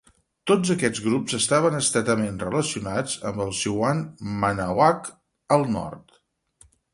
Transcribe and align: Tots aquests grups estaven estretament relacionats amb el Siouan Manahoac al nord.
Tots 0.51 0.69
aquests 0.75 1.01
grups 1.07 1.35
estaven 1.37 1.77
estretament 1.79 2.39
relacionats 2.43 3.19
amb 3.33 3.45
el 3.45 3.53
Siouan 3.59 4.03
Manahoac 4.45 5.13
al 5.59 5.69
nord. 5.77 6.19